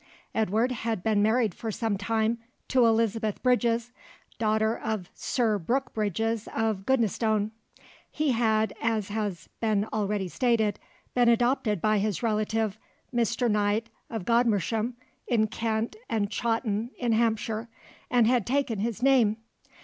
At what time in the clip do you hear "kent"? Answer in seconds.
15.45-15.95